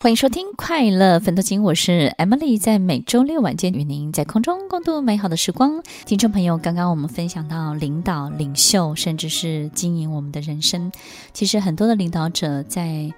[0.00, 5.82] 欢迎收听《快乐奋斗金》，我是 Emily，在每周六晚间与您在空中共度美好的时光。
[6.06, 10.92] 听众朋友，刚刚我们分享到领导、领袖，甚至是经营我们的人生。
[11.32, 13.12] 其实很多的领导者在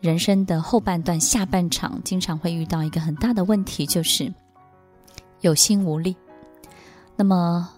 [0.00, 4.32] 人生的后半段、下半场，经常会遇到一个很大的问题，就是
[5.42, 6.16] 有心无力。
[7.16, 7.68] 那么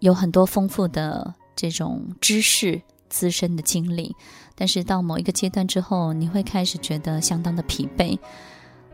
[0.00, 4.14] 有很多丰富的这种知识、自身的经历。
[4.54, 8.18] 但是到某一个阶段之后，你会开始觉得相当的疲惫。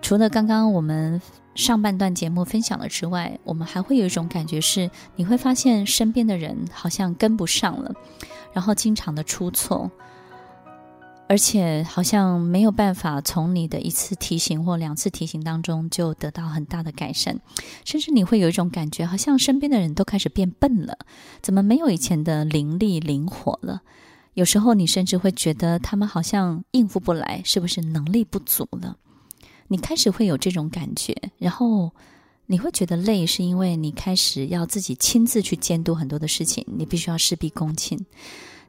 [0.01, 1.23] 除了刚刚我们
[1.55, 7.95] 上半段节目分享了之外，我们还会有一种感觉是，你会发现身边的人好像跟不上了，
[8.53, 9.89] 然后经常的出错，
[11.32, 17.41] 而且好像没有办法从你的一次提醒或两次提醒当中就得到很大的改善，
[17.86, 20.98] 甚至你会有一种感觉，好像身边的人都开始变笨了，
[21.41, 23.80] 怎么没有以前的灵力灵活了？
[24.34, 28.98] 有时候你甚至会觉得他们好像应付不来，是不是能力不足了？
[29.69, 31.92] 你开始会有这种感觉，然后
[32.44, 37.98] 你会觉得累，是因为你开始要自己亲自去监督很多的事情，你必须要事必躬亲。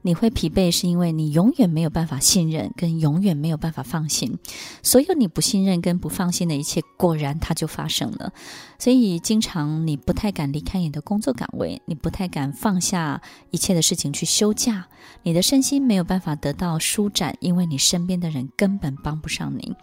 [0.03, 4.37] 你会疲惫，是因为你永远没有办法信任，跟永远没有办法放心。
[4.83, 8.31] 所有你不信任跟不放心的一切，果然它就发生了。
[8.77, 14.87] 所以，经常你不太敢离开你的工作岗位，你不太敢放下一切的事情去休假，
[15.23, 19.73] 你的身心没有办法得到舒展，因为你身边的人根本帮不上你。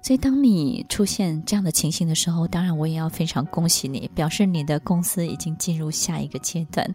[0.00, 6.94] 所以，当你出现这样的情形的时候，当然我也要非常恭喜你，表示你的公司已经进入下一个阶段。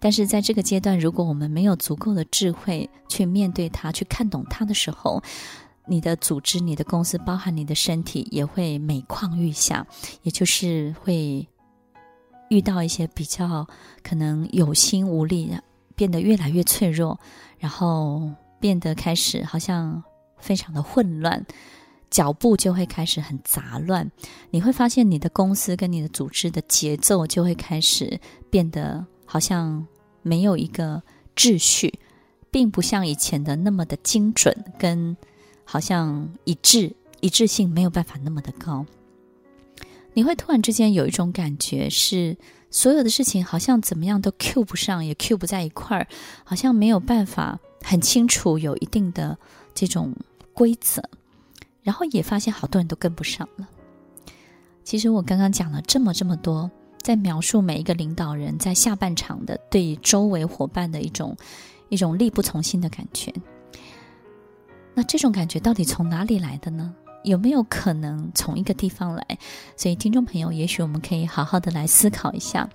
[0.00, 5.20] 但是在这个阶段，如果我们没有足够的智慧去面对它、去看懂它的时候，
[5.86, 9.86] 你的组织、你的公司，包含你的身体，也会每况愈下，
[10.22, 11.48] 也就是会
[12.48, 13.66] 遇到一些比较
[14.02, 15.52] 可能有心无力，
[15.96, 17.18] 变得越来越脆弱，
[17.58, 20.00] 然后变得开始好像
[20.38, 21.44] 非常的混乱，
[22.08, 24.08] 脚步就会开始很杂乱。
[24.50, 29.04] 你会发现你的公司跟你的组织的节奏就会开始变得。
[29.30, 29.86] 好像
[30.22, 31.02] 没有一个
[31.36, 32.00] 秩序，
[32.50, 35.14] 并不像以前的那么的精准，跟
[35.64, 38.86] 好像一致一致性没有办法那么的高。
[40.14, 42.38] 你会突然之间有一种感觉，是
[42.70, 46.08] 所有的事情好像怎么样都 cue 不上，也 cue 不在一块儿，
[46.42, 49.36] 好像没有办法很清楚有一定的
[49.74, 50.14] 这种
[50.54, 51.02] 规则，
[51.82, 53.68] 然后也发现好多人都跟不上了。
[54.82, 56.70] 其实我刚刚讲了这么这么多。
[57.02, 61.36] 在描述每一个领导人在下半场的对周围伙伴的一种
[61.88, 63.32] 一种力不从心的感觉。
[64.94, 66.94] 那这种感觉到底从哪里来的呢？
[67.24, 69.38] 有没有可能从一个地方来？
[69.76, 72.68] 所以，听众朋友，也许我们可以好好的来思考一下。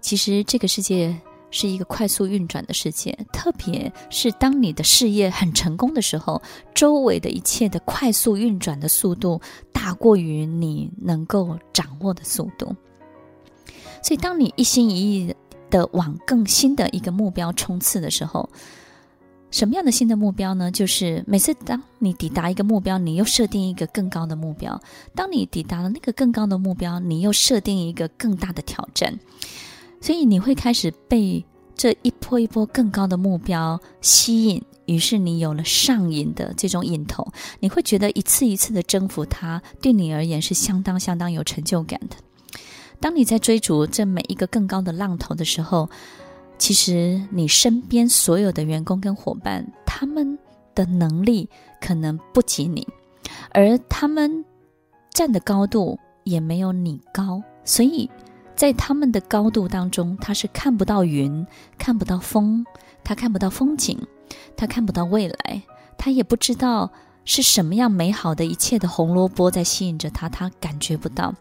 [0.00, 1.16] 其实，这个世界
[1.50, 6.42] 是一个快速运转的世界，特别是当你的事业很成功的时候，
[6.74, 9.40] 周围的一切的快速运转的速度
[9.72, 12.74] 大过于你能够掌握的速度。
[14.02, 15.34] 所以，当你一心一意
[15.70, 18.48] 的往更新的一个目标冲刺的时候，
[19.50, 20.70] 什么样的新的目标呢？
[20.70, 24.76] 就是每次当你抵达一个目标，你又设定一个更高的目标；
[25.14, 29.18] 当你抵达了那个更高的目标，你又设定一个更大的挑战。
[30.00, 31.44] 所以，你会开始被
[31.76, 37.26] 这一波一波更高的目标吸引，于是你有了上瘾的这种瘾头。
[37.60, 42.16] 你会觉得一次一次的征服它，对你而言是相当相当有成就感的。
[43.02, 45.90] 当你在追逐这每一个更高的浪头的时候，
[46.56, 50.38] 其实你身边所有的员工跟伙伴，他们
[50.72, 52.86] 的能力可能不及你，
[53.50, 54.44] 而他们
[55.10, 58.08] 站的高度也没有你高，所以
[58.54, 61.44] 在他们的高度当中，他是看不到云，
[61.76, 62.64] 看不到风，
[63.02, 63.98] 他看不到风景，
[64.56, 65.62] 他看不到未来，
[65.98, 66.92] 他也不知道
[67.24, 71.34] 是什么样美好的一切的红萝卜在吸引着他，他感觉不到。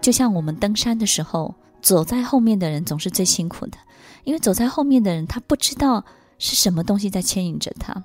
[0.00, 3.78] 就像我们登山的时候，走在后面的人总是最辛苦的，
[4.24, 6.04] 因为走在后面的人他不知道
[6.38, 8.02] 是什么东西在牵引着他，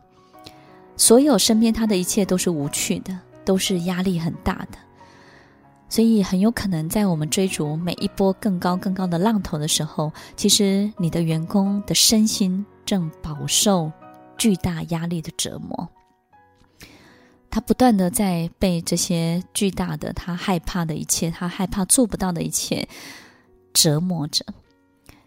[0.98, 4.78] 所有身边他的一切都是无趣的，都是压力很大的，
[5.88, 13.92] 所以很有可能在我们追逐每一波更高更高的浪头的时候，其实你的员工的身心正饱受
[14.38, 15.88] 巨大压力的折磨。
[17.54, 22.90] 他不断的在被这些巨大的、他害怕的一切、他害怕做不到的一切
[23.72, 24.44] 折磨着，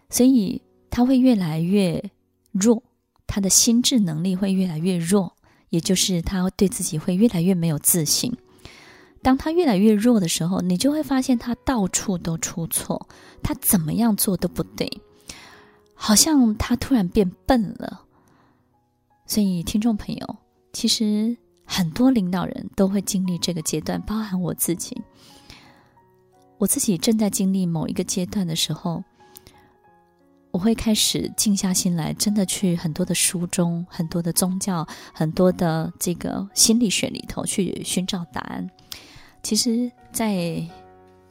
[0.09, 2.03] 所以他会越来越
[2.51, 2.83] 弱，
[3.25, 5.37] 他的心智能力会越来越弱，
[5.69, 8.35] 也就是他对自己会越来越没有自信。
[9.21, 13.07] 当他越来越弱的时候，你就会发现他到处都出错，
[13.41, 14.99] 他怎么样做都不对，
[15.93, 18.01] 好像他突然变笨了。
[19.25, 20.35] 所以，听众朋友，
[20.73, 21.37] 其实。
[21.67, 24.99] 很多领导人都会经历这个阶段，包含我自己。
[26.57, 29.03] 我自己正在经历某一个阶段的时候，
[30.49, 38.67] 我会开始静下心来，真的去很多的书中、很多的宗教、很多的这个心理学里头去寻找答案。
[39.43, 40.33] 其实，在《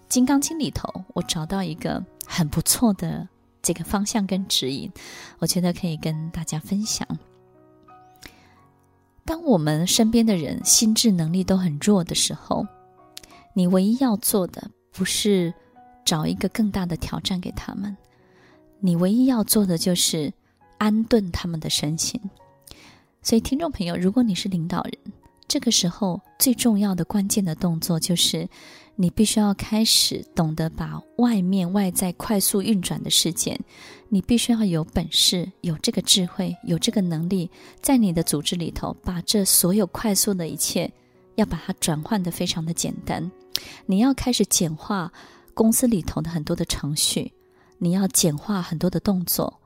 [0.08, 3.28] 金刚经》里头，我找到一个很不错的
[3.60, 4.92] 这个方向跟指引，
[5.40, 7.04] 我觉得可以跟大家分享。
[9.26, 12.66] 当我们身边的人心智能力都很弱的时候，
[13.52, 15.52] 你唯一要做的不是
[16.04, 17.94] 找一个更大的挑战给他们，
[18.80, 20.32] 你唯一要做的就是
[20.78, 22.20] 安顿他们的身心。
[23.20, 25.12] 所以，听众朋友，如果你是领导人，
[25.48, 28.48] 这个时候最重要的关键的动作就是。
[28.98, 33.60] 你必须要开始懂得把外面外在快速运转的事件，
[34.08, 37.50] 你必须要有本事、有这个智慧、有这个能力，
[37.82, 40.90] 在你的组织里头，把这所有快速的一切，
[41.34, 43.30] 要把它转换的非常的简单。
[43.84, 45.12] 你要开始简化
[45.52, 47.32] 公司里头的很多的程序，
[47.76, 49.60] 你要简化很多的动作，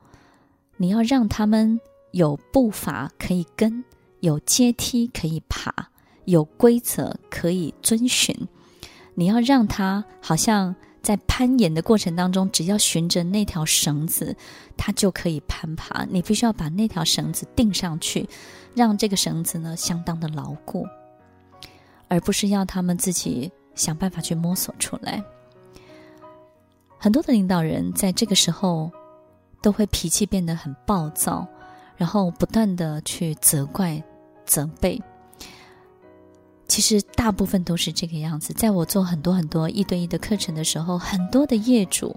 [0.75, 1.79] 你要让他们
[2.11, 3.83] 有步伐可以跟，
[4.19, 5.73] 有阶梯可以爬，
[6.25, 8.35] 有规则可以遵循。
[9.21, 14.35] 你要让他好像在攀岩的过程当中，只要循着那条绳子，
[14.75, 16.03] 他就可以攀爬。
[16.05, 18.27] 你必须要把那条绳子钉上去，
[18.73, 20.87] 让这个绳子呢相当的牢固，
[22.07, 25.23] 而不是要他们自己想办法去摸索出来。
[26.97, 28.91] 很多的领导人在这个时候
[29.61, 31.47] 都会脾气变得很暴躁，
[31.95, 34.01] 然后不断的去责怪、
[34.47, 34.99] 责备。
[36.71, 38.53] 其实大部分都是这个样子。
[38.53, 42.15] 在我做很多很多一对一的课程的时候，很多的业主，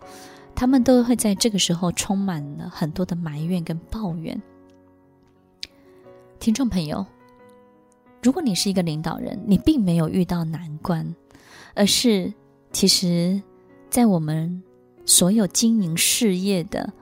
[0.54, 4.40] 他们都会在这个时候充满了很多的埋怨跟抱怨。
[6.38, 7.04] 听众朋友，
[8.22, 11.12] 如果你是一个领导人，你并没有遇到难关，
[11.74, 12.32] 而是
[12.70, 13.42] 其实，
[13.90, 14.62] 在我们
[15.04, 16.92] 所有经营事业的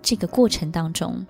[0.00, 1.26] 这个过程当中，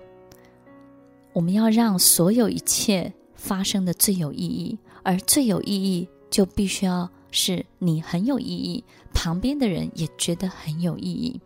[1.33, 4.79] 我们要让所有一切发生的最有意义。
[5.07, 8.83] 而最有意义，就必须要是你很有意义，
[9.13, 11.39] 旁边的人也觉得很有意义。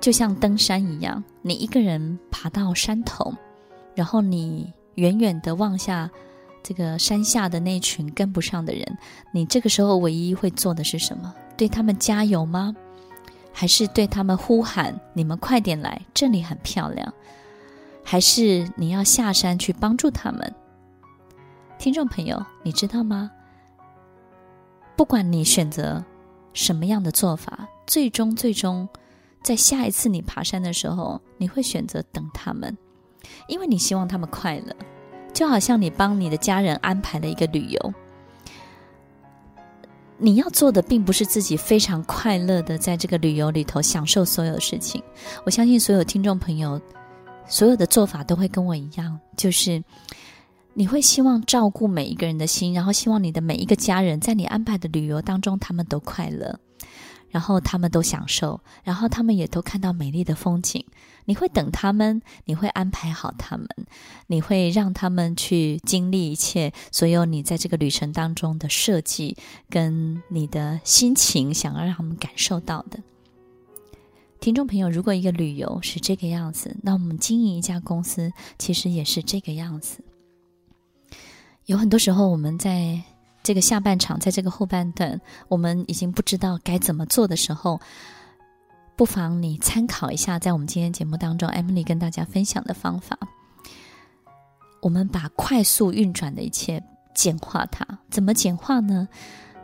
[0.00, 3.34] 就像登山一样，你一个人爬到山头，
[3.96, 6.08] 然后你远远的望下
[6.62, 8.86] 这个山下的那群跟不上的人，
[9.32, 11.34] 你这个时候唯一会做的是什么？
[11.56, 12.72] 对他们加油吗？
[13.52, 17.12] 还是对他们呼喊：“你们快点来，这里很漂亮。”
[18.04, 20.54] 还是你要下山去帮助他们？
[21.78, 23.30] 听众朋友，你知道吗？
[24.96, 26.04] 不管你选择
[26.52, 28.88] 什么样的做法，最终最终，
[29.44, 32.76] 在下一次你爬山的时候，你会选择等他们，
[33.46, 34.74] 因为你希望他们快乐，
[35.32, 37.94] 就好像你帮你的家人安排了一个旅游，
[40.16, 45.00] 你要做的并不是自己非常快乐的在这个旅游里头享受所有事情。
[45.46, 46.80] 我相信所有听众朋友，
[47.46, 49.80] 所有的做法都会跟我一样，就是。
[50.78, 56.60] 你会希望照顾每一个人的心，然后希望你的每一个家人在你安排的旅游当中，他们都快乐，
[57.30, 60.84] 然后他们都享受，然后他们也都看到美丽的风景。
[61.24, 63.66] 你会等他们，你会安排好他们，
[64.28, 69.36] 你会让他们去经历一切，所有你在这个旅程当中的设计
[69.68, 73.00] 跟你的心情，想要让他们感受到的。
[74.38, 80.04] 听众朋友，如果一个旅游是这个样子，那我们经营一家公司其实也是这个样子。
[81.68, 82.98] 有很多时候，我们在
[83.42, 87.78] 这个下半场，在这个后半段，我们已经不知道该怎么做的时候，
[88.96, 93.18] 不妨你参考一下，在我们今天节目当中，Emily 跟大家分享的方法。
[94.80, 96.82] 我们把快速运转的一切
[97.14, 99.06] 简化它，怎么简化呢？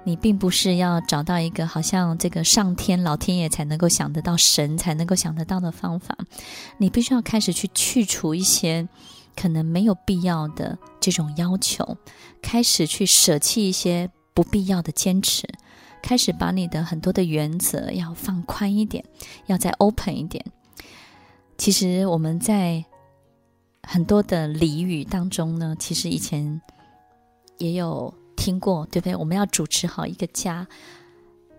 [0.04, 6.14] 你并不是要找到一个好像这个上天、老天爷才能够想得到、神才能够想得到的方法，
[6.76, 8.87] 你必须要开始去去除一些。
[9.37, 11.97] 可能没有必要的这种要求，
[12.41, 15.49] 开始去舍弃一些不必要的坚持，
[16.03, 19.05] 开始把你的很多的原则要放宽一点，
[19.47, 20.45] 要再 open 一点。
[21.59, 22.85] 其实我们在
[23.83, 26.61] 很多的俚语当中呢，其实以前
[27.59, 29.17] 也有听过，对不对？
[29.17, 30.67] 我们要主持好一个家，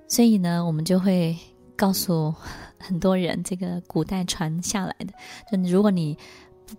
[0.08, 1.38] 所以呢，我们就会
[1.76, 2.34] 告诉
[2.80, 5.14] 很多人，这个古代传下来的，
[5.52, 6.18] 就如果你。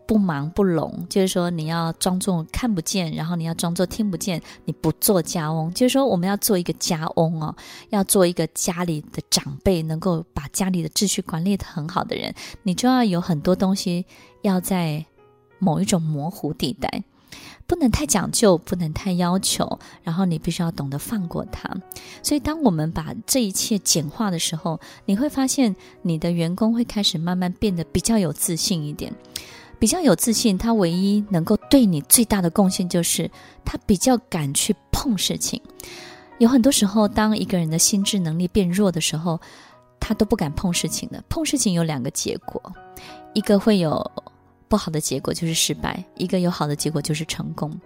[0.07, 7.55] 不忙不拢，就是说你要装作看不见，然后你要装作听不见，你不做家翁，就是说我们要做一个家翁哦，
[7.91, 14.05] 要做一个家里的长辈，能够把家里的秩序管理得很好的人，你就要有很多东西
[14.43, 15.05] 要在
[15.59, 17.05] 某一种模糊地带，
[17.67, 21.69] 不能太讲究，不能太要求，然后你必须要懂得放过他。
[22.23, 29.13] 所以，当我们把这一切简化的时候，你会发现你的员工会开始慢慢变得比较有自信一点。
[29.79, 33.31] 比较有自信，他唯一能够对你最大的贡献就是
[33.65, 35.61] 他比较敢去碰事情。
[36.39, 39.41] 有很多时候，当一个人的心智能力变弱的时候，
[39.99, 41.23] 他都不敢碰事情的。
[41.29, 42.61] 碰事情有两个结果，
[43.33, 44.11] 一个会有
[44.69, 47.79] 不好的结果，就是失败；一个有好的结果，就是成功。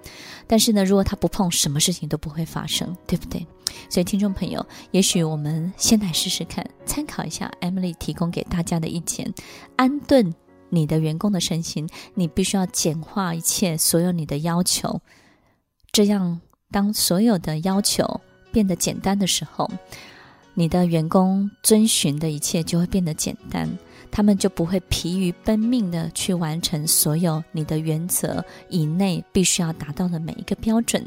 [0.47, 3.47] 但是呢，如果他不碰，什么事情都不会发生，对不对？
[3.89, 9.33] 所以，听众朋友，也许我们先来试试看，参考一下 Emily 提供给大家的意见，
[9.77, 10.35] 安顿。
[10.71, 15.01] 你的员工的身心，你必须要简化一切所有你的要求，
[15.93, 19.71] 这样当所有的要求变得简单的时候，
[20.55, 23.69] 你的员工遵循的一切就会变得简单，
[24.11, 31.05] 他们就不会疲于奔命的去完成所有你的原则以内必须要达到的每一个标准。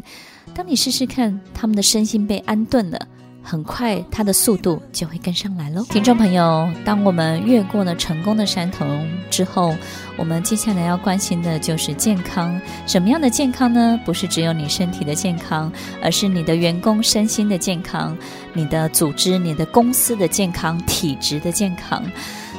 [0.53, 3.08] 当你试试看，他们的身心被安顿了。
[3.43, 5.83] 很快，它的速度就会跟上来喽。
[5.89, 8.85] 听众朋友，当我们越过了成功的山头
[9.29, 9.75] 之后，
[10.17, 12.59] 我们接下来要关心的就是健康。
[12.88, 14.00] 什么样的健康呢？
[14.05, 15.71] 不是只有你身体的健康，
[16.01, 18.17] 而是你的员工身心的健康，
[18.53, 22.01] 你的组织、你的公司的健康、体质的健康。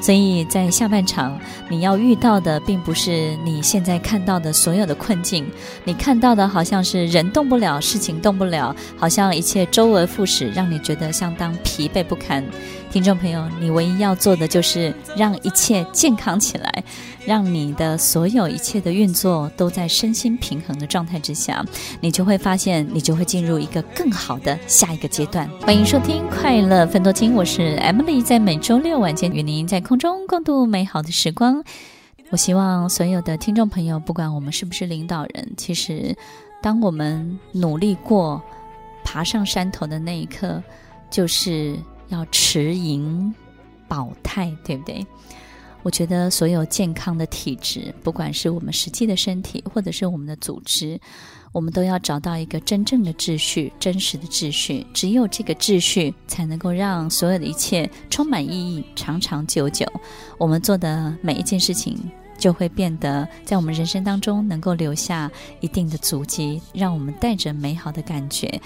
[0.04, 5.46] 所以在下半场，你要遇到的并不是你现在看到的所有的困境，
[5.82, 12.44] 你看到的好像是人动不了，事情动不了，好像一切周而复始，让你觉得相当疲惫不堪。
[12.92, 16.84] 听众朋友，你唯一要做的就是让一切健康起来，
[17.24, 21.64] 让你的所有一切的运作都在身心平衡的状态之下，
[22.00, 25.48] 你就会发现，你就会进入一个更好的下一个阶段。
[25.62, 31.64] 欢迎收听《快乐芬多精》，我是 Emily，在每周六晚间与您在空中共度美好的时光。
[32.30, 36.16] 我希望所有的听众朋友，不管我们是不是领导人，其实
[36.62, 38.42] 当我们努力过
[39.04, 40.62] 爬上山头的那一刻，
[41.10, 41.78] 就是。
[42.08, 43.34] 要持盈
[43.88, 45.04] 保泰，对不对？
[45.84, 50.98] 我觉得所有健康的体质，不管是我们实际的身体，或者是我们的组织，
[51.52, 54.86] 我们都要找到一个真正的秩序，真实的秩序。
[54.94, 59.86] 只有这个秩序，才能够让所有的一切充满意义，长长久久。
[60.38, 61.98] 我们做的每一件事情，
[62.38, 68.58] 就会变得在我们人生当中能够留下一定的足迹，让我们带着美好的感觉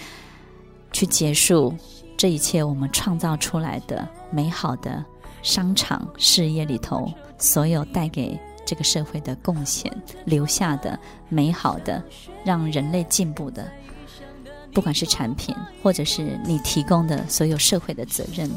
[0.92, 1.74] 去结束。
[2.16, 5.04] 这一切我们创造出来的美好的
[5.42, 9.90] 商场事业里头，所有带给这个社会的贡献，
[10.24, 12.02] 留下的美好的，
[12.44, 13.66] 让人类进步的，
[14.72, 18.50] 不管是产品，或者是你提供的所有社会的责任。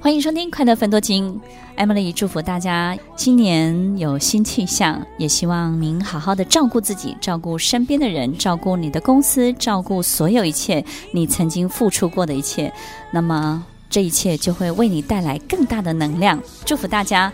[0.00, 1.38] 欢迎收听《快乐分多金》
[1.76, 12.72] ，Emily 祝福大家新年有新气象，也希望您好好的照顾自己，照顾身边的人，照顾你的公司，照顾所有一切你曾经付出过的一切，
[13.12, 16.40] 那么这一切就会为你带来更大的能量。
[16.64, 17.30] 祝福大家，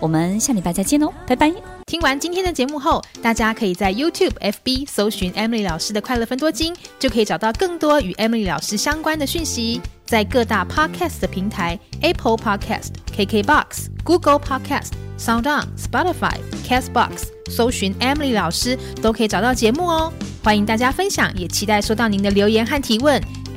[0.00, 1.52] 我们下礼拜再见喽，拜拜。
[1.86, 9.80] 听完今天的节目后，大家可以在 YouTube、FB 搜寻 Emily 老师的《快乐分多金》，就可以找到更多与 Emily 老师相关的讯息。
[10.04, 16.36] 在各大 Podcast 的平台，Apple Podcast、KKBox、Google Podcast、SoundOn、Spotify、
[16.66, 20.12] Castbox，搜寻 Emily 老师都可以找到节目哦。
[20.42, 23.20] 欢迎大家分享，也期待收到您的留言和提问。